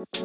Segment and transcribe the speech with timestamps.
[0.00, 0.16] What's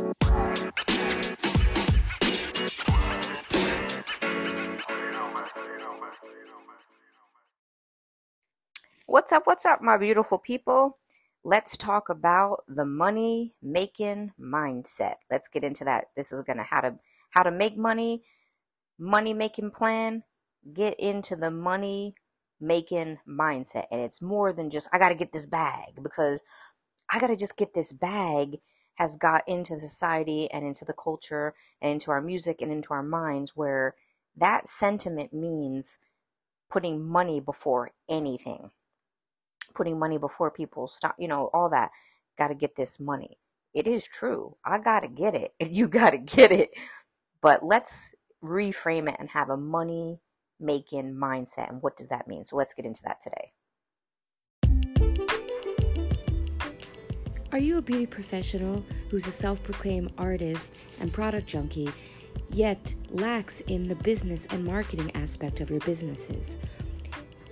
[9.34, 9.44] up?
[9.46, 11.00] What's up, my beautiful people?
[11.44, 15.15] Let's talk about the money making mindset.
[15.29, 16.05] Let's get into that.
[16.15, 16.95] This is gonna how to
[17.31, 18.23] how to make money,
[18.97, 20.23] money making plan.
[20.73, 22.15] Get into the money
[22.61, 26.41] making mindset, and it's more than just I got to get this bag because
[27.11, 28.59] I got to just get this bag
[28.96, 33.03] has got into society and into the culture and into our music and into our
[33.03, 33.95] minds where
[34.36, 35.99] that sentiment means
[36.70, 38.72] putting money before anything.
[39.73, 40.88] Putting money before people.
[40.88, 41.91] Stop you know all that.
[42.38, 43.38] Got to get this money.
[43.73, 44.55] It is true.
[44.66, 45.53] I got to get it.
[45.59, 46.72] And you got to get it.
[47.41, 50.20] But let's reframe it and have a money
[50.59, 51.70] making mindset.
[51.70, 52.45] And what does that mean?
[52.45, 53.52] So let's get into that today
[57.55, 61.90] Are you a beauty professional who's a self proclaimed artist and product junkie,
[62.50, 66.58] yet lacks in the business and marketing aspect of your businesses?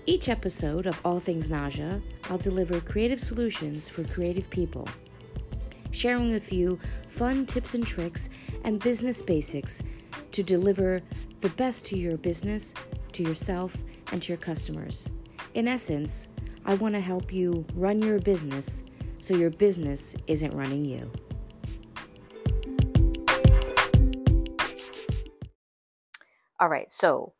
[0.06, 4.90] Each episode of All Things Naja, I'll deliver creative solutions for creative people,
[5.92, 8.30] sharing with you fun tips and tricks
[8.66, 9.84] and business basics
[10.34, 11.02] to deliver
[11.40, 12.74] the best to your business,
[13.14, 13.78] to yourself,
[14.12, 15.08] and to your customers.
[15.54, 16.28] In essence,
[16.66, 18.84] I want to help you run your business
[19.24, 21.10] so your business isn't running you.
[26.60, 27.34] all right so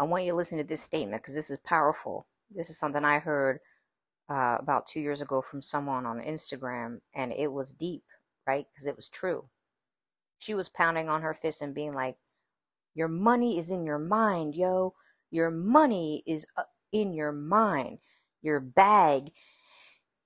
[0.00, 2.26] I want you to listen to this statement because this is powerful.
[2.50, 3.60] This is something I heard
[4.30, 8.04] uh, about two years ago from someone on Instagram, and it was deep,
[8.46, 8.64] right?
[8.72, 9.50] Because it was true.
[10.38, 12.16] She was pounding on her fist and being like,
[12.94, 14.94] Your money is in your mind, yo.
[15.30, 17.98] Your money is uh, in your mind.
[18.40, 19.32] Your bag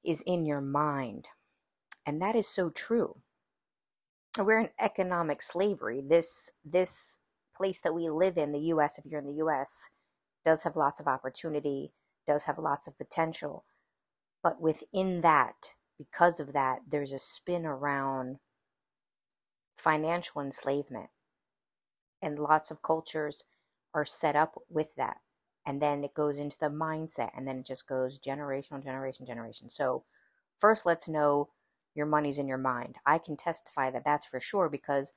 [0.05, 1.29] is in your mind.
[2.07, 3.17] And that is so true.
[4.39, 6.03] We're in economic slavery.
[6.07, 7.19] This this
[7.57, 9.91] place that we live in, the US, if you're in the US,
[10.45, 11.93] does have lots of opportunity,
[12.27, 13.65] does have lots of potential.
[14.43, 18.39] But within that, because of that, there's a spin around
[19.77, 21.11] financial enslavement.
[22.21, 23.45] And lots of cultures
[23.95, 25.19] are set up with that.
[25.67, 29.71] And then it goes into the mindset, and then it just goes generational, generation, generation.
[29.71, 30.05] So,
[30.59, 31.49] first, let's know
[31.95, 32.97] your money's in your mind.
[33.07, 35.13] I can testify that that's for sure because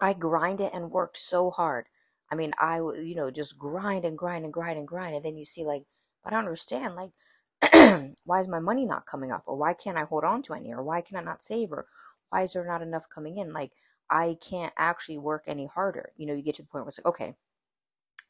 [0.00, 1.86] I grind it and worked so hard.
[2.30, 5.16] I mean, I, you know, just grind and grind and grind and grind.
[5.16, 5.84] And then you see, like,
[6.24, 7.10] I don't understand, like,
[8.24, 9.44] why is my money not coming up?
[9.46, 10.72] Or why can't I hold on to any?
[10.72, 11.72] Or why can I not save?
[11.72, 11.86] Or
[12.30, 13.52] why is there not enough coming in?
[13.52, 13.72] Like,
[14.10, 16.10] I can't actually work any harder.
[16.16, 17.34] You know, you get to the point where it's like, okay,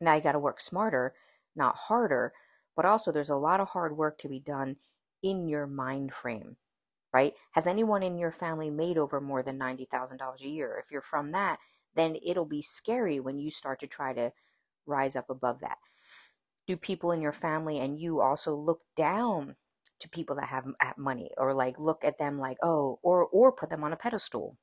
[0.01, 1.15] now you got to work smarter,
[1.55, 2.33] not harder.
[2.75, 4.77] But also, there's a lot of hard work to be done
[5.23, 6.57] in your mind frame
[7.17, 7.33] right?
[7.53, 10.83] Has anyone in your family made over more than $90,000 a year?
[10.85, 11.59] If you're from that,
[11.95, 14.33] then it'll be scary when you start to try to
[14.85, 15.79] rise up above that.
[16.67, 19.57] Do people in your family and you also look down
[20.01, 20.67] to people that have
[20.99, 24.59] money or like look at them like, oh, or or put them on a pedestal?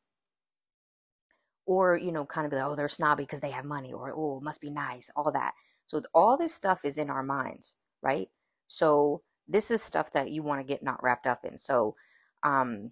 [1.66, 4.13] Or, you know, kind of be like, oh, they're snobby because they have money, or
[4.13, 5.53] oh, must be nice, all that.
[5.88, 8.29] So all this stuff is in our minds, right?
[8.68, 11.57] So this is stuff that you want to get not wrapped up in.
[11.57, 11.96] So
[12.44, 12.91] um,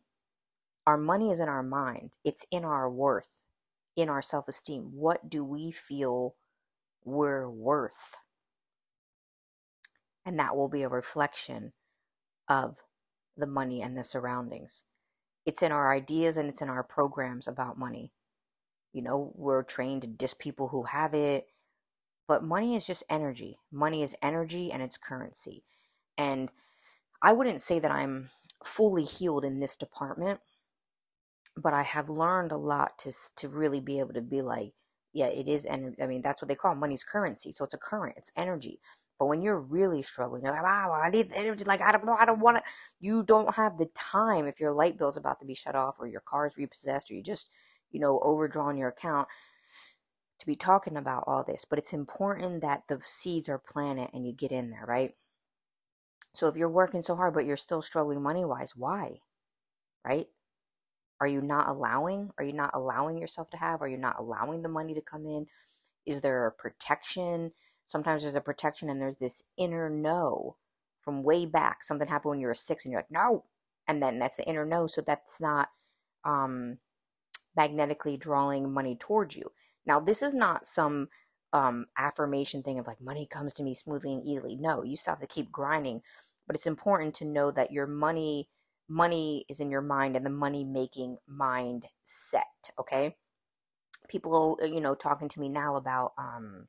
[0.86, 3.42] our money is in our mind, it's in our worth,
[3.96, 4.92] in our self esteem.
[4.94, 6.36] What do we feel
[7.04, 8.16] we're worth?
[10.26, 11.74] And that will be a reflection
[12.48, 12.78] of
[13.36, 14.84] the money and the surroundings.
[15.46, 18.12] It's in our ideas and it's in our programs about money.
[18.94, 21.48] You know, we're trained to diss people who have it,
[22.28, 23.58] but money is just energy.
[23.72, 25.64] Money is energy and it's currency.
[26.18, 26.52] And
[27.22, 28.30] I wouldn't say that I'm
[28.64, 30.40] fully healed in this department
[31.58, 34.74] but i have learned a lot to to really be able to be like
[35.14, 37.78] yeah it is and i mean that's what they call money's currency so it's a
[37.78, 38.80] current it's energy
[39.20, 42.16] but when you're really struggling you're like wow i need energy like i don't know,
[42.20, 42.64] i don't want to
[43.00, 46.08] you don't have the time if your light bill's about to be shut off or
[46.08, 47.50] your car's repossessed or you just
[47.92, 49.28] you know overdrawn your account
[50.40, 54.26] to be talking about all this but it's important that the seeds are planted and
[54.26, 55.14] you get in there right
[56.34, 59.20] so if you're working so hard but you're still struggling money wise, why?
[60.06, 60.28] Right?
[61.20, 62.32] Are you not allowing?
[62.38, 63.82] Are you not allowing yourself to have?
[63.82, 65.48] Are you not allowing the money to come in?
[66.06, 67.52] Is there a protection?
[67.86, 70.56] Sometimes there's a protection and there's this inner no
[71.04, 71.84] from way back.
[71.84, 73.44] Something happened when you were six and you're like, no.
[73.88, 74.88] And then that's the inner no.
[74.88, 75.70] So that's not
[76.24, 76.78] um,
[77.56, 79.52] magnetically drawing money towards you.
[79.86, 81.10] Now, this is not some
[81.54, 84.56] um, affirmation thing of like money comes to me smoothly and easily.
[84.56, 86.02] No, you still have to keep grinding,
[86.48, 88.50] but it's important to know that your money
[88.92, 92.44] money is in your mind and the money making mind set.
[92.78, 93.16] Okay.
[94.10, 96.68] People, uh, you know, talking to me now about, um,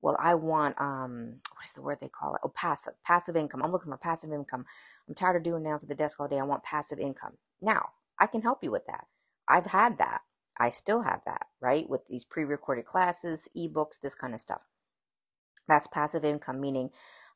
[0.00, 2.40] well, I want, um, what is the word they call it?
[2.42, 3.62] Oh, passive, passive income.
[3.62, 4.64] I'm looking for passive income.
[5.06, 6.38] I'm tired of doing nails at the desk all day.
[6.38, 7.34] I want passive income.
[7.60, 9.04] Now, I can help you with that.
[9.48, 10.22] I've had that.
[10.58, 11.88] I still have that, right?
[11.88, 14.62] With these pre recorded classes, ebooks, this kind of stuff.
[15.66, 16.90] That's passive income, meaning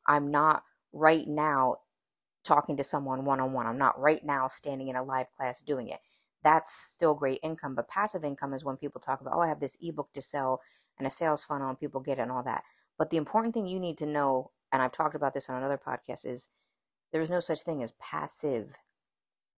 [0.06, 1.76] I'm not right now
[2.44, 3.66] talking to someone one on one.
[3.66, 6.00] I'm not right now standing in a live class doing it.
[6.44, 7.74] That's still great income.
[7.74, 10.60] But passive income is when people talk about, oh, I have this ebook to sell
[10.98, 12.62] and a sales funnel and people get it and all that.
[12.98, 15.78] But the important thing you need to know, and I've talked about this on another
[15.78, 16.48] podcast, is
[17.12, 18.76] there is no such thing as passive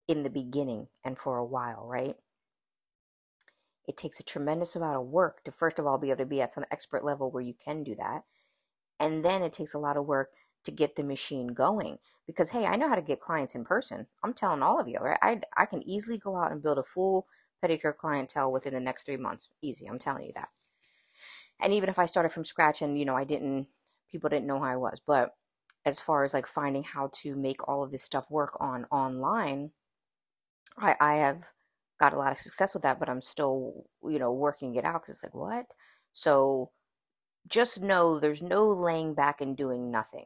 [0.07, 2.15] in the beginning and for a while, right?
[3.87, 6.41] It takes a tremendous amount of work to, first of all, be able to be
[6.41, 8.23] at some expert level where you can do that.
[8.99, 10.31] And then it takes a lot of work
[10.65, 14.07] to get the machine going because hey i know how to get clients in person.
[14.21, 15.17] I'm telling all of you right?
[15.21, 17.25] I, I can easily go out and build a full
[17.63, 19.47] pedicure clientele within the next three months.
[19.61, 20.49] Easy i'm telling you that.
[21.61, 23.67] And even if i started from scratch and you know i didn't
[24.11, 25.35] people didn't know how i was but
[25.85, 29.71] as far as like finding how to make all of this stuff work on online
[30.77, 31.43] i i have
[31.99, 35.01] got a lot of success with that but i'm still you know working it out
[35.01, 35.65] because it's like what
[36.13, 36.71] so
[37.47, 40.25] just know there's no laying back and doing nothing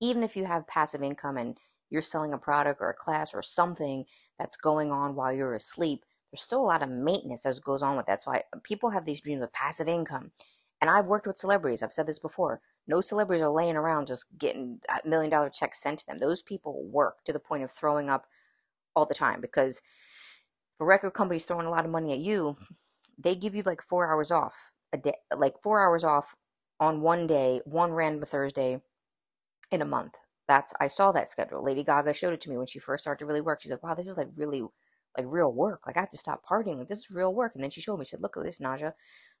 [0.00, 1.58] even if you have passive income and
[1.90, 4.04] you're selling a product or a class or something
[4.38, 7.96] that's going on while you're asleep, there's still a lot of maintenance that goes on
[7.96, 8.22] with that.
[8.22, 10.32] So I, people have these dreams of passive income.
[10.80, 11.82] And I've worked with celebrities.
[11.82, 12.60] I've said this before.
[12.86, 16.18] No celebrities are laying around just getting million dollar checks sent to them.
[16.18, 18.26] Those people work to the point of throwing up
[18.94, 19.80] all the time because
[20.80, 22.56] a record company's throwing a lot of money at you,
[23.18, 24.54] they give you like four hours off
[24.92, 26.34] a day, like four hours off
[26.80, 28.80] on one day, one random Thursday
[29.70, 30.14] in a month.
[30.48, 31.64] That's I saw that schedule.
[31.64, 33.62] Lady Gaga showed it to me when she first started to really work.
[33.62, 34.62] She's like, "Wow, this is like really
[35.16, 35.82] like real work.
[35.86, 36.78] Like I have to stop partying.
[36.78, 38.04] Like this is real work." And then she showed me.
[38.04, 38.92] She said, "Look at this, Naja.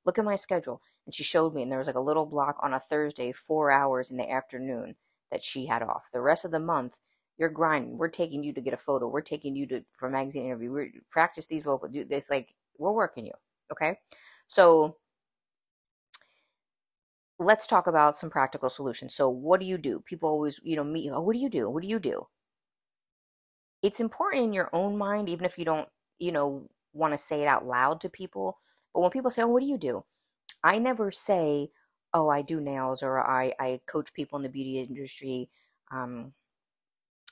[0.06, 2.56] Look at my schedule." And she showed me, and there was like a little block
[2.62, 4.96] on a Thursday, four hours in the afternoon
[5.30, 6.04] that she had off.
[6.12, 6.94] The rest of the month,
[7.38, 7.98] you're grinding.
[7.98, 9.08] We're taking you to get a photo.
[9.08, 10.70] We're taking you to for a magazine interview.
[10.70, 11.88] We're practice these vocal.
[11.90, 13.32] This like we're working you.
[13.72, 13.98] Okay,
[14.46, 14.96] so
[17.38, 19.14] let's talk about some practical solutions.
[19.14, 20.00] So, what do you do?
[20.00, 21.68] People always, you know, meet, oh, what do you do?
[21.68, 22.26] What do you do?
[23.82, 25.88] It's important in your own mind, even if you don't,
[26.18, 28.58] you know, want to say it out loud to people.
[28.92, 30.04] But when people say, oh, what do you do?
[30.62, 31.70] I never say,
[32.14, 35.50] oh, I do nails or I, I coach people in the beauty industry,
[35.92, 36.32] um,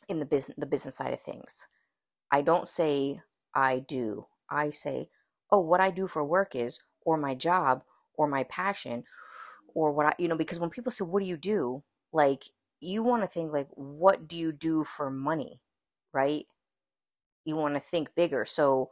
[0.09, 1.67] in the business, the business side of things.
[2.31, 3.21] I don't say
[3.55, 4.27] I do.
[4.51, 5.09] I say,
[5.51, 7.83] oh, what I do for work is, or my job,
[8.15, 9.05] or my passion,
[9.75, 11.83] or what I, you know, because when people say, what do you do?
[12.13, 12.45] Like,
[12.81, 15.61] you want to think, like, what do you do for money?
[16.13, 16.47] Right?
[17.45, 18.45] You want to think bigger.
[18.47, 18.91] So,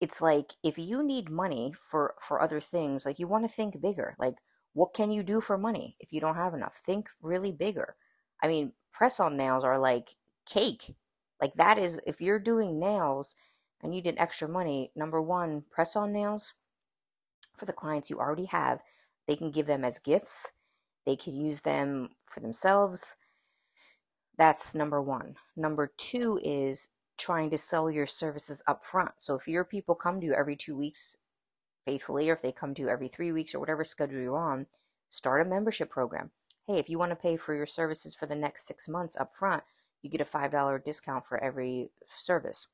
[0.00, 3.80] it's like if you need money for for other things like you want to think
[3.80, 4.34] bigger like
[4.74, 7.96] what can you do for money if you don't have enough think really bigger
[8.42, 10.16] i mean press on nails are like
[10.46, 10.94] cake
[11.40, 13.34] like that is if you're doing nails
[13.82, 16.54] and you need extra money number one press on nails
[17.56, 18.80] for the clients you already have
[19.26, 20.52] they can give them as gifts.
[21.04, 23.16] They can use them for themselves.
[24.38, 25.36] That's number one.
[25.56, 29.12] Number two is trying to sell your services up front.
[29.18, 31.16] So if your people come to you every two weeks
[31.84, 34.66] faithfully, or if they come to you every three weeks or whatever schedule you're on,
[35.08, 36.30] start a membership program.
[36.66, 39.32] Hey, if you want to pay for your services for the next six months up
[39.32, 39.62] front,
[40.02, 42.66] you get a $5 discount for every service.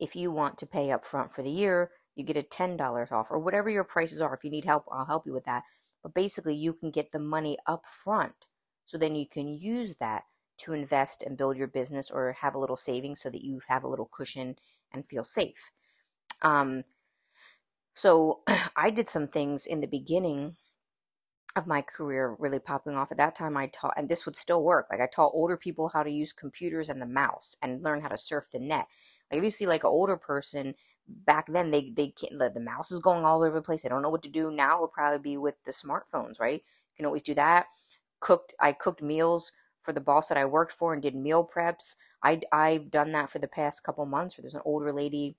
[0.00, 3.28] If you want to pay up front for the year, you get a $10 off
[3.30, 4.34] or whatever your prices are.
[4.34, 5.62] If you need help, I'll help you with that.
[6.02, 8.46] But basically, you can get the money up front.
[8.84, 10.24] So then you can use that
[10.58, 13.84] to invest and build your business or have a little savings so that you have
[13.84, 14.56] a little cushion
[14.92, 15.70] and feel safe.
[16.42, 16.82] Um,
[17.94, 18.40] so
[18.76, 20.56] I did some things in the beginning
[21.56, 23.12] of my career really popping off.
[23.12, 24.88] At that time, I taught, and this would still work.
[24.90, 28.08] Like I taught older people how to use computers and the mouse and learn how
[28.08, 28.86] to surf the net.
[29.30, 30.74] Like if you see like an older person
[31.06, 33.88] back then they they can't the, the mouse is going all over the place they
[33.88, 37.06] don't know what to do now it'll probably be with the smartphones right you can
[37.06, 37.66] always do that
[38.20, 41.96] cooked i cooked meals for the boss that i worked for and did meal preps
[42.22, 45.36] i i've done that for the past couple months where there's an older lady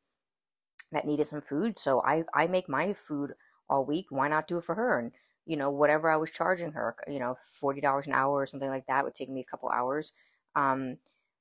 [0.91, 3.34] that needed some food so i i make my food
[3.69, 5.12] all week why not do it for her and
[5.46, 8.88] you know whatever i was charging her you know $40 an hour or something like
[8.88, 10.12] that would take me a couple hours
[10.56, 10.98] um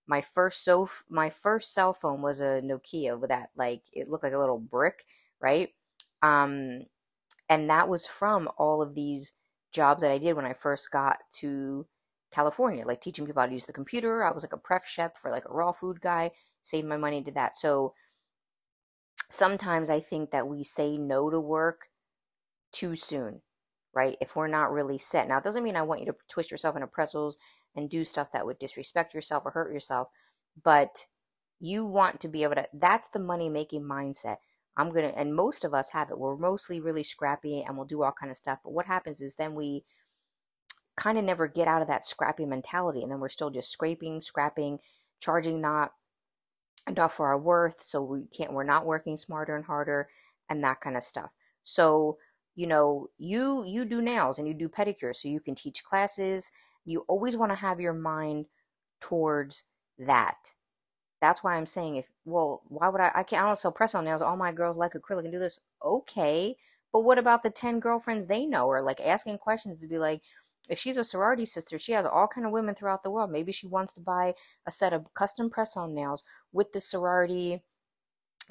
[0.06, 4.24] my first so my first cell phone was a Nokia with that like it looked
[4.24, 5.04] like a little brick,
[5.40, 5.70] right?
[6.22, 6.84] Um,
[7.48, 9.32] and that was from all of these
[9.72, 11.86] jobs that I did when I first got to
[12.32, 14.24] California, like teaching people how to use the computer.
[14.24, 16.30] I was like a prep chef for like a raw food guy,
[16.62, 17.56] saved my money, did that.
[17.56, 17.94] So
[19.30, 21.88] sometimes I think that we say no to work
[22.72, 23.42] too soon,
[23.94, 24.16] right?
[24.20, 25.28] If we're not really set.
[25.28, 27.38] Now, it doesn't mean I want you to twist yourself into pretzels
[27.74, 30.08] and do stuff that would disrespect yourself or hurt yourself,
[30.62, 31.06] but
[31.60, 34.36] you want to be able to, that's the money making mindset.
[34.76, 36.18] I'm going to, and most of us have it.
[36.18, 38.58] We're mostly really scrappy and we'll do all kind of stuff.
[38.64, 39.84] But what happens is then we
[40.96, 43.02] kind of never get out of that scrappy mentality.
[43.02, 44.80] And then we're still just scraping, scrapping,
[45.20, 45.92] charging not
[46.88, 47.84] enough for our worth.
[47.86, 50.08] So we can't, we're not working smarter and harder
[50.48, 51.30] and that kind of stuff.
[51.62, 52.18] So,
[52.54, 55.16] you know, you, you do nails and you do pedicures.
[55.16, 56.50] So you can teach classes.
[56.84, 58.46] You always want to have your mind
[59.00, 59.64] towards
[59.98, 60.36] that
[61.24, 63.94] that's why I'm saying if well, why would I I can't I don't sell press
[63.94, 64.20] on nails.
[64.20, 65.58] All my girls like acrylic and do this.
[65.82, 66.56] Okay.
[66.92, 70.20] But what about the ten girlfriends they know or like asking questions to be like
[70.68, 73.30] if she's a sorority sister, she has all kind of women throughout the world.
[73.30, 74.34] Maybe she wants to buy
[74.66, 77.62] a set of custom press on nails with the sorority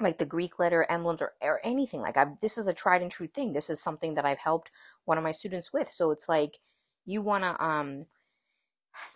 [0.00, 3.10] like the Greek letter emblems or, or anything like I've, this is a tried and
[3.10, 3.52] true thing.
[3.52, 4.70] This is something that I've helped
[5.04, 5.88] one of my students with.
[5.92, 6.58] So it's like
[7.06, 8.06] you want to um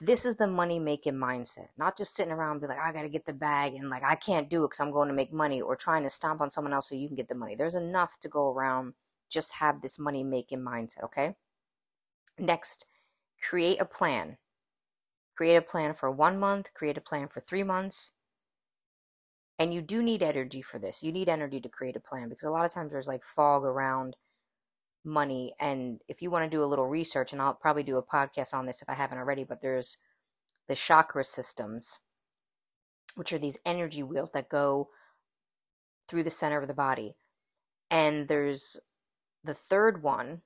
[0.00, 3.26] this is the money making mindset not just sitting around be like i gotta get
[3.26, 5.76] the bag and like i can't do it because i'm going to make money or
[5.76, 8.28] trying to stomp on someone else so you can get the money there's enough to
[8.28, 8.94] go around
[9.30, 11.34] just have this money making mindset okay
[12.38, 12.86] next
[13.40, 14.36] create a plan
[15.36, 18.12] create a plan for one month create a plan for three months
[19.58, 22.46] and you do need energy for this you need energy to create a plan because
[22.46, 24.16] a lot of times there's like fog around
[25.04, 25.54] money.
[25.58, 28.54] And if you want to do a little research, and I'll probably do a podcast
[28.54, 29.96] on this if I haven't already, but there's
[30.68, 31.98] the chakra systems,
[33.14, 34.88] which are these energy wheels that go
[36.08, 37.14] through the center of the body.
[37.90, 38.76] And there's
[39.42, 40.42] the third one,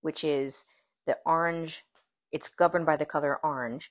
[0.00, 0.64] which is
[1.06, 1.84] the orange,
[2.32, 3.90] it's governed by the color orange.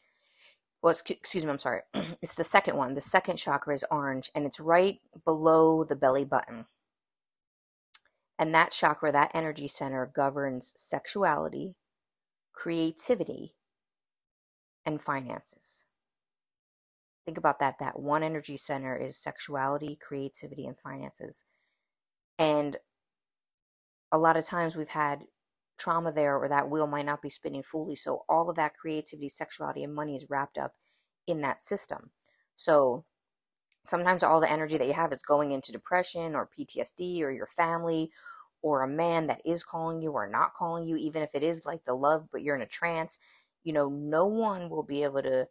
[0.82, 1.82] Well, excuse me, I'm sorry.
[2.22, 2.96] It's the second one.
[2.96, 6.66] The second chakra is orange, and it's right below the belly button.
[8.40, 11.76] And that chakra, that energy center, governs sexuality,
[12.54, 13.54] creativity,
[14.86, 15.84] and finances.
[17.26, 17.76] Think about that.
[17.80, 21.44] That one energy center is sexuality, creativity, and finances.
[22.40, 22.78] And
[24.12, 25.26] a lot of times we've had
[25.78, 27.96] trauma there, or that wheel might not be spinning fully.
[27.96, 30.74] So all of that creativity, sexuality, and money is wrapped up
[31.28, 32.12] in that system.
[32.56, 33.06] So
[33.86, 37.48] sometimes all the energy that you have is going into depression or PTSD or your
[37.56, 38.12] family
[38.62, 41.66] or a man that is calling you or not calling you, even if it is
[41.66, 43.18] like the love, but you're in a trance,
[43.64, 45.48] you know, no one will be able to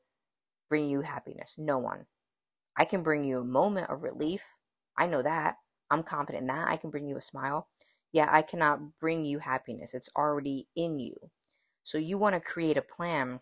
[0.69, 1.55] bring you happiness.
[1.57, 2.07] No one.
[2.77, 4.43] I can bring you a moment of relief.
[4.99, 5.57] I know that.
[5.91, 6.69] I'm confident in that.
[6.69, 7.69] I can bring you a smile.
[8.13, 9.95] Yeah, I cannot bring you happiness.
[9.95, 11.31] It's already in you.
[11.85, 13.41] So you want to create a plan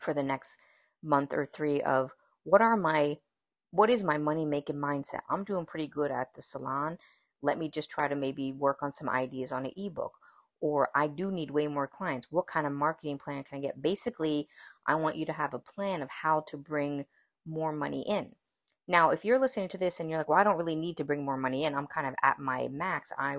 [0.00, 0.56] for the next
[1.02, 2.12] month or three of
[2.44, 3.18] what are my
[3.70, 5.20] what is my money making mindset?
[5.28, 6.98] I'm doing pretty good at the salon
[7.42, 10.14] let me just try to maybe work on some ideas on an ebook.
[10.60, 12.28] Or I do need way more clients.
[12.30, 13.82] What kind of marketing plan can I get?
[13.82, 14.48] Basically,
[14.86, 17.04] I want you to have a plan of how to bring
[17.46, 18.34] more money in.
[18.88, 21.04] Now, if you're listening to this and you're like, well, I don't really need to
[21.04, 23.12] bring more money in, I'm kind of at my max.
[23.18, 23.36] I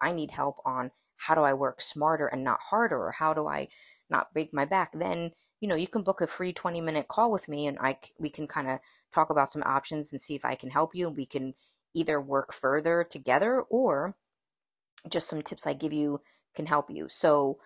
[0.00, 3.48] I need help on how do I work smarter and not harder, or how do
[3.48, 3.68] I
[4.10, 7.32] not break my back, then you know you can book a free 20 minute call
[7.32, 8.78] with me and I we can kind of
[9.14, 11.54] talk about some options and see if I can help you and we can
[11.94, 14.16] either work further together or
[15.08, 16.20] just some tips I give you
[16.54, 17.06] can help you.
[17.10, 17.58] So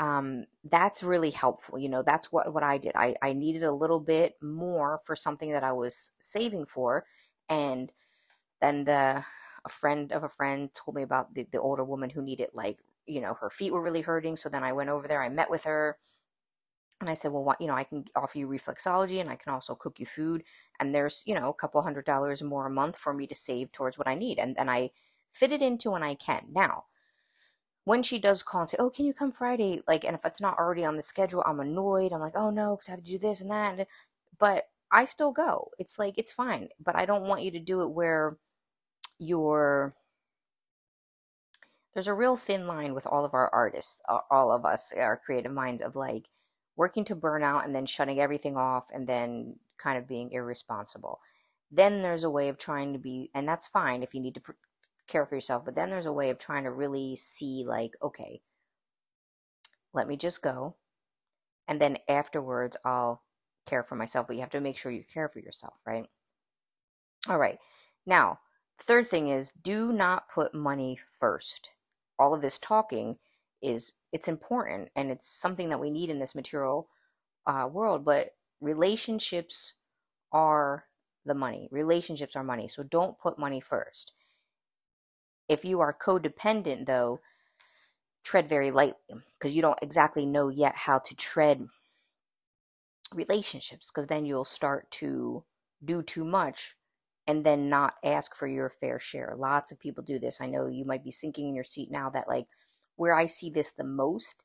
[0.00, 1.78] um, that's really helpful.
[1.78, 2.92] You know, that's what, what I did.
[2.96, 7.04] I, I needed a little bit more for something that I was saving for.
[7.50, 7.92] And
[8.62, 9.24] then the,
[9.64, 12.78] a friend of a friend told me about the, the older woman who needed like,
[13.06, 14.38] you know, her feet were really hurting.
[14.38, 15.98] So then I went over there, I met with her
[17.02, 19.52] and I said, well, what, you know, I can offer you reflexology and I can
[19.52, 20.44] also cook you food.
[20.78, 23.70] And there's, you know, a couple hundred dollars more a month for me to save
[23.70, 24.38] towards what I need.
[24.38, 24.92] And, and I
[25.30, 26.46] fit it into when I can.
[26.52, 26.84] Now,
[27.90, 29.82] when she does call and say, oh, can you come Friday?
[29.88, 32.12] Like, and if it's not already on the schedule, I'm annoyed.
[32.12, 33.88] I'm like, oh no, because I have to do this and that.
[34.38, 35.72] But I still go.
[35.76, 36.68] It's like, it's fine.
[36.78, 38.36] But I don't want you to do it where
[39.18, 39.96] you're
[41.92, 43.96] there's a real thin line with all of our artists,
[44.30, 46.26] all of us, our creative minds of like,
[46.76, 51.18] working to burnout and then shutting everything off and then kind of being irresponsible.
[51.72, 54.42] Then there's a way of trying to be, and that's fine if you need to
[55.10, 58.40] care for yourself, but then there's a way of trying to really see, like, okay,
[59.92, 60.76] let me just go.
[61.68, 63.22] And then afterwards, I'll
[63.66, 66.06] care for myself, but you have to make sure you care for yourself, right?
[67.28, 67.58] All right.
[68.06, 68.40] Now,
[68.82, 71.68] third thing is do not put money first.
[72.18, 73.16] All of this talking
[73.62, 76.88] is it's important and it's something that we need in this material
[77.46, 78.04] uh, world.
[78.04, 79.74] But relationships
[80.32, 80.84] are
[81.24, 81.68] the money.
[81.70, 82.68] Relationships are money.
[82.68, 84.12] So don't put money first.
[85.50, 87.18] If you are codependent, though,
[88.22, 91.66] tread very lightly because you don't exactly know yet how to tread
[93.12, 95.42] relationships because then you'll start to
[95.84, 96.76] do too much
[97.26, 99.34] and then not ask for your fair share.
[99.36, 100.40] Lots of people do this.
[100.40, 102.46] I know you might be sinking in your seat now that like
[102.94, 104.44] where I see this the most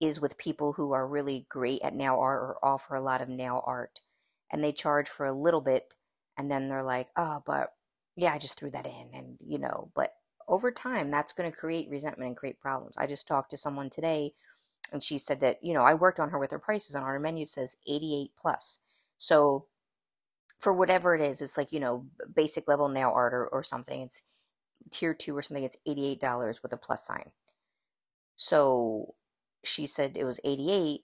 [0.00, 3.28] is with people who are really great at nail art or offer a lot of
[3.28, 4.00] nail art
[4.50, 5.92] and they charge for a little bit
[6.38, 7.74] and then they're like, "Oh, but
[8.16, 10.14] yeah, I just threw that in." And you know, but
[10.48, 12.94] over time that's going to create resentment and create problems.
[12.96, 14.34] I just talked to someone today
[14.92, 17.10] and she said that, you know, I worked on her with her prices and on
[17.10, 18.78] her menu it says 88 plus.
[19.18, 19.66] So
[20.58, 24.00] for whatever it is, it's like, you know, basic level nail art or, or something.
[24.00, 24.22] It's
[24.90, 25.64] tier two or something.
[25.64, 27.30] It's $88 with a plus sign.
[28.36, 29.14] So
[29.64, 31.02] she said it was 88,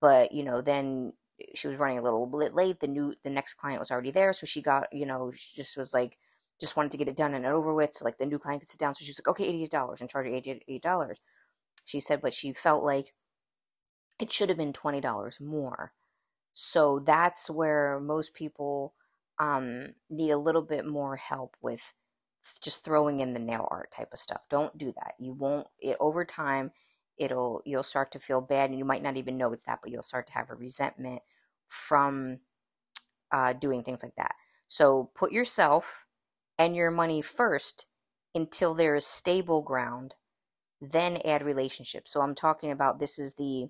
[0.00, 2.80] but you know, then eh, she was running a little bit late.
[2.80, 4.32] The new, the next client was already there.
[4.34, 6.18] So she got, you know, she just was like,
[6.62, 8.70] just wanted to get it done and over with so like the new client could
[8.70, 8.94] sit down.
[8.94, 11.14] So she was like, okay, $88 and charge $88.
[11.84, 13.12] She said, but she felt like
[14.20, 15.92] it should have been $20 more.
[16.54, 18.94] So that's where most people
[19.40, 21.80] um, need a little bit more help with
[22.62, 24.42] just throwing in the nail art type of stuff.
[24.48, 25.14] Don't do that.
[25.18, 26.70] You won't, it over time,
[27.18, 29.90] it'll, you'll start to feel bad and you might not even know it's that, but
[29.90, 31.22] you'll start to have a resentment
[31.66, 32.38] from
[33.32, 34.36] uh, doing things like that.
[34.68, 36.04] So put yourself
[36.58, 37.86] and your money first
[38.34, 40.14] until there is stable ground,
[40.80, 42.12] then add relationships.
[42.12, 43.68] So I'm talking about this is the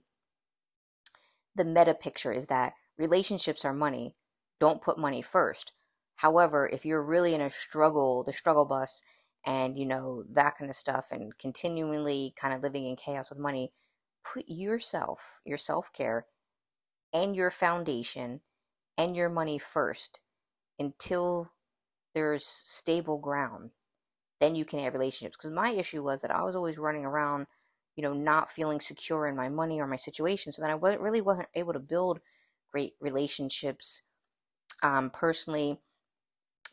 [1.54, 4.14] the meta picture is that relationships are money.
[4.58, 5.72] Don't put money first.
[6.16, 9.02] However, if you're really in a struggle, the struggle bus,
[9.44, 13.38] and you know, that kind of stuff, and continually kind of living in chaos with
[13.38, 13.72] money,
[14.24, 16.26] put yourself, your self care,
[17.12, 18.40] and your foundation
[18.96, 20.20] and your money first
[20.78, 21.50] until
[22.14, 23.71] there's stable ground.
[24.40, 25.36] Then you can have relationships.
[25.36, 27.47] Because my issue was that I was always running around
[27.97, 30.52] you know, not feeling secure in my money or my situation.
[30.52, 32.21] So then I really wasn't able to build
[32.71, 34.02] great relationships
[34.82, 35.78] um, personally.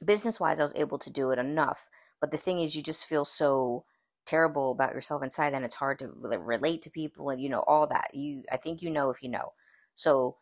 [0.04, 1.90] Business wise, I was able to do it enough.
[2.22, 3.86] But the thing is, you just feel so
[4.26, 7.88] terrible about yourself inside, and it's hard to relate to people, and you know all
[7.88, 8.12] that.
[8.14, 9.54] You, I think you know if you know.
[9.96, 10.38] So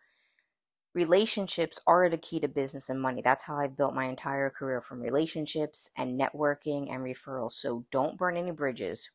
[0.98, 3.22] relationships are the key to business and money.
[3.24, 7.54] That's how I've built my entire career from relationships and networking and referrals.
[7.54, 9.10] So don't burn any bridges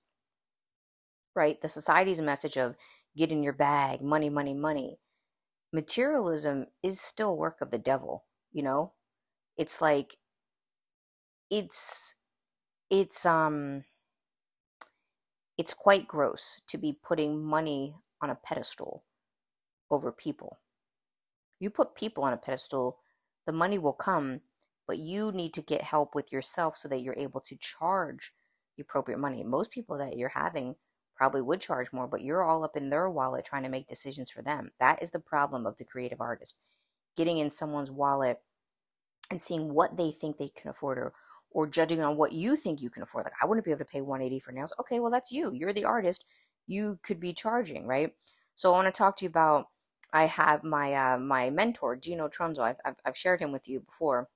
[1.35, 1.61] right?
[1.61, 2.77] The society's message of
[3.17, 4.99] get in your bag, money, money, money.
[5.73, 8.93] Materialism is still work of the devil, you know?
[9.57, 10.17] It's like
[11.51, 12.15] it's
[12.91, 13.85] it's um
[15.59, 19.05] it's quite gross to be putting money on a pedestal
[19.91, 20.59] over people.
[21.63, 22.99] You put people on a pedestal,
[23.47, 24.41] the money will come,
[24.89, 28.33] but you need to get help with yourself so that you're able to charge
[28.77, 29.45] the appropriate money.
[29.45, 30.75] Most people that you're having
[31.15, 34.29] probably would charge more, but you're all up in their wallet trying to make decisions
[34.29, 34.73] for them.
[34.81, 36.59] That is the problem of the creative artist.
[37.17, 38.41] Getting in someone's wallet
[39.31, 41.13] and seeing what they think they can afford or
[41.53, 43.27] or judging on what you think you can afford.
[43.27, 44.73] Like I wouldn't be able to pay 180 for nails.
[44.81, 45.53] Okay, well that's you.
[45.53, 46.25] You're the artist.
[46.67, 48.13] You could be charging, right?
[48.57, 49.67] So I want to talk to you about
[50.13, 52.61] I have my uh, my mentor Gino Tronzo.
[52.61, 54.29] I've, I've, I've shared him with you before,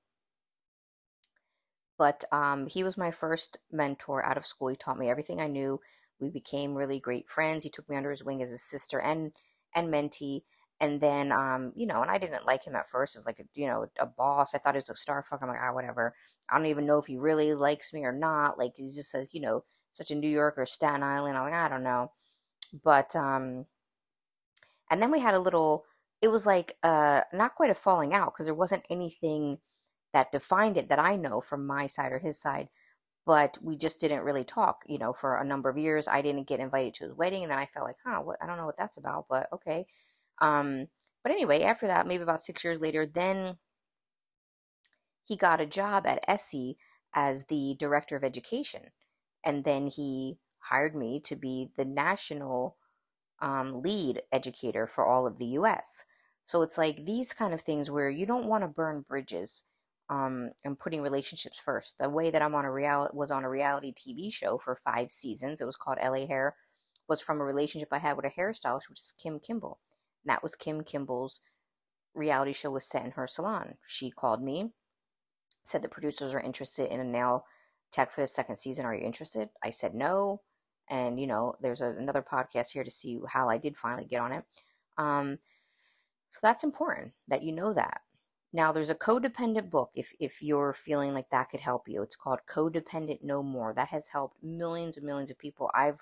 [1.98, 4.68] but um, he was my first mentor out of school.
[4.68, 5.80] He taught me everything I knew
[6.20, 7.62] we became really great friends.
[7.64, 9.32] He took me under his wing as a sister and
[9.74, 10.42] and mentee.
[10.80, 13.44] And then, um, you know, and I didn't like him at first as like a,
[13.54, 14.54] you know, a boss.
[14.54, 15.40] I thought he was a star fuck.
[15.42, 16.14] I'm like, ah, whatever.
[16.50, 18.58] I don't even know if he really likes me or not.
[18.58, 21.36] Like he's just a, you know, such a New York or Staten Island.
[21.38, 22.12] I'm like, I don't know.
[22.84, 23.66] But um,
[24.90, 25.84] and then we had a little.
[26.22, 29.58] It was like uh, not quite a falling out because there wasn't anything
[30.12, 32.68] that defined it that I know from my side or his side
[33.26, 36.06] but we just didn't really talk, you know, for a number of years.
[36.06, 38.38] I didn't get invited to his wedding, and then I felt like, huh, what?
[38.40, 39.86] I don't know what that's about, but okay.
[40.40, 40.86] Um,
[41.24, 43.58] but anyway, after that, maybe about six years later, then
[45.24, 46.78] he got a job at Essie
[47.12, 48.82] as the director of education,
[49.44, 50.38] and then he
[50.70, 52.76] hired me to be the national
[53.40, 56.04] um, lead educator for all of the U.S.
[56.46, 59.64] So it's like these kind of things where you don't want to burn bridges
[60.08, 61.94] um, and putting relationships first.
[61.98, 65.10] The way that I'm on a real was on a reality TV show for five
[65.10, 65.60] seasons.
[65.60, 66.54] It was called LA Hair.
[67.08, 69.78] Was from a relationship I had with a hairstylist, which is Kim Kimble.
[70.24, 71.40] And that was Kim Kimble's
[72.14, 73.74] reality show was set in her salon.
[73.86, 74.72] She called me,
[75.64, 77.44] said the producers are interested in a nail
[77.92, 78.84] tech for the second season.
[78.84, 79.50] Are you interested?
[79.62, 80.40] I said no.
[80.88, 84.20] And, you know, there's a, another podcast here to see how I did finally get
[84.20, 84.44] on it.
[84.98, 85.38] Um,
[86.30, 88.02] so that's important that you know that.
[88.52, 92.02] Now, there's a codependent book if, if you're feeling like that could help you.
[92.02, 93.74] It's called Codependent No More.
[93.74, 95.70] That has helped millions and millions of people.
[95.74, 95.98] I've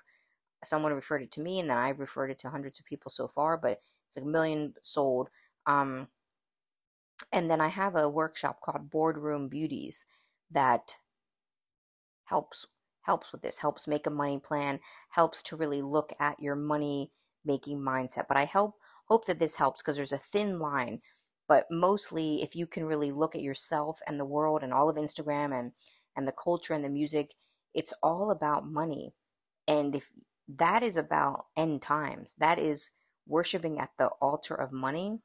[0.65, 3.29] someone referred it to me, and then I've referred it to hundreds of people so
[3.29, 5.29] far, but it's like a million sold.
[5.67, 6.09] Um,
[7.33, 10.05] and then I have a workshop called Boardroom Beauties
[10.51, 10.95] that
[12.25, 12.67] helps
[13.05, 17.11] helps with this, helps make a money plan, helps to really look at your money
[17.45, 18.27] making mindset.
[18.29, 18.75] But I hope
[19.07, 21.01] hope that this helps because there's a thin line.
[21.47, 24.97] But mostly if you can really look at yourself and the world and all of
[24.97, 25.73] Instagram and
[26.17, 27.35] and the culture and the music,
[27.75, 29.13] it's all about money.
[29.67, 30.05] And if
[30.49, 32.91] that is about end times, that is
[33.27, 35.21] worshiping at the altar of money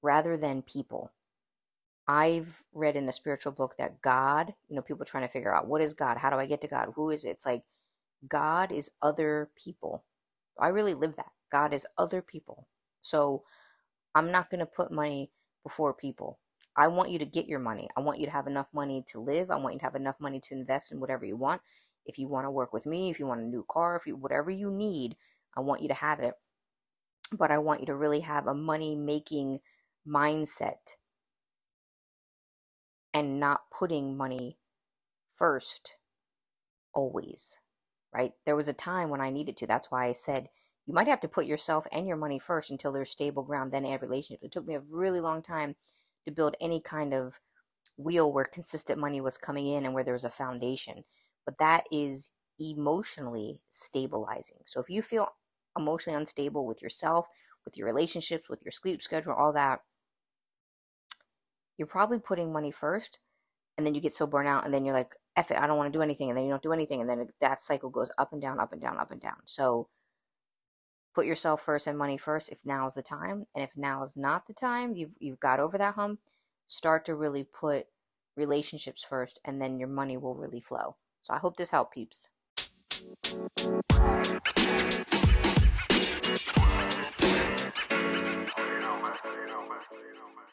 [0.00, 1.12] rather than people.
[2.12, 5.66] I've read in the spiritual book that God, you know, people trying to figure out
[5.66, 6.18] what is God?
[6.18, 6.92] How do I get to God?
[6.94, 7.30] Who is it?
[7.30, 7.62] It's like
[8.28, 10.04] God is other people.
[10.60, 11.32] I really live that.
[11.50, 12.68] God is other people.
[13.00, 13.44] So
[14.14, 15.30] I'm not going to put money
[15.62, 16.38] before people.
[16.76, 17.88] I want you to get your money.
[17.96, 19.50] I want you to have enough money to live.
[19.50, 21.62] I want you to have enough money to invest in whatever you want.
[22.04, 24.16] If you want to work with me, if you want a new car, if you
[24.16, 25.16] whatever you need,
[25.56, 26.34] I want you to have it.
[27.32, 29.60] But I want you to really have a money making
[30.06, 30.96] mindset
[33.14, 34.58] and not putting money
[35.34, 35.96] first
[36.94, 37.58] always,
[38.14, 38.32] right?
[38.46, 39.66] There was a time when I needed to.
[39.66, 40.48] That's why I said
[40.86, 43.86] you might have to put yourself and your money first until there's stable ground, then
[43.86, 44.42] add relationship.
[44.42, 45.76] It took me a really long time
[46.24, 47.38] to build any kind of
[47.96, 51.04] wheel where consistent money was coming in and where there was a foundation.
[51.44, 54.58] But that is emotionally stabilizing.
[54.66, 55.28] So if you feel
[55.76, 57.26] emotionally unstable with yourself,
[57.64, 59.80] with your relationships, with your sleep schedule, all that,
[61.78, 63.18] you're probably putting money first
[63.76, 65.78] and then you get so burnt out and then you're like F it, I don't
[65.78, 68.10] want to do anything and then you don't do anything and then that cycle goes
[68.18, 69.38] up and down, up and down, up and down.
[69.46, 69.88] So
[71.14, 74.16] put yourself first and money first if now is the time and if now is
[74.16, 76.20] not the time, you've you've got over that hump,
[76.66, 77.86] start to really put
[78.36, 80.96] relationships first and then your money will really flow.
[81.22, 82.28] So I hope this helped peeps.
[83.12, 83.40] You
[88.80, 89.12] know, man.
[89.24, 89.80] You know, man.
[89.92, 90.48] You know, man.